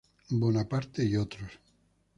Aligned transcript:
Bonaparte 0.31 1.03
"et 1.03 1.13
al. 1.15 1.27